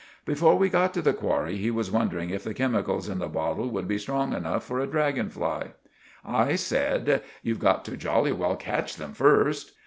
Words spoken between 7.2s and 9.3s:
"You've got to jolly well catch them